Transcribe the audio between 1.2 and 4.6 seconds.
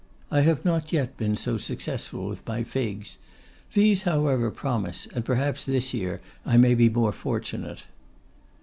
so successful with my figs. These however